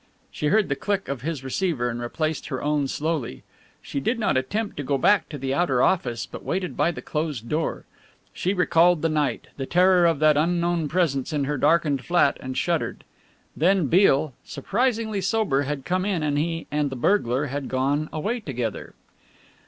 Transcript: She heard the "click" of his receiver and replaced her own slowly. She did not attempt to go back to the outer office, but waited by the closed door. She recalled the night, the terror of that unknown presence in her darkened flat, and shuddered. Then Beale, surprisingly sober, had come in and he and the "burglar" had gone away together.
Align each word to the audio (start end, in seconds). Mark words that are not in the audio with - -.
She 0.31 0.47
heard 0.47 0.67
the 0.67 0.75
"click" 0.75 1.07
of 1.07 1.21
his 1.21 1.43
receiver 1.43 1.87
and 1.87 2.01
replaced 2.01 2.47
her 2.47 2.63
own 2.63 2.87
slowly. 2.87 3.43
She 3.83 3.99
did 3.99 4.17
not 4.17 4.35
attempt 4.35 4.75
to 4.77 4.83
go 4.83 4.97
back 4.97 5.29
to 5.29 5.37
the 5.37 5.53
outer 5.53 5.83
office, 5.83 6.25
but 6.25 6.43
waited 6.43 6.75
by 6.75 6.89
the 6.89 7.03
closed 7.03 7.47
door. 7.47 7.85
She 8.33 8.51
recalled 8.55 9.03
the 9.03 9.09
night, 9.09 9.49
the 9.57 9.67
terror 9.67 10.07
of 10.07 10.17
that 10.17 10.37
unknown 10.37 10.87
presence 10.87 11.31
in 11.31 11.43
her 11.43 11.55
darkened 11.59 12.03
flat, 12.03 12.37
and 12.39 12.57
shuddered. 12.57 13.03
Then 13.55 13.85
Beale, 13.85 14.33
surprisingly 14.43 15.21
sober, 15.21 15.61
had 15.61 15.85
come 15.85 16.03
in 16.03 16.23
and 16.23 16.35
he 16.39 16.65
and 16.71 16.89
the 16.89 16.95
"burglar" 16.95 17.45
had 17.45 17.67
gone 17.67 18.09
away 18.11 18.39
together. 18.39 18.95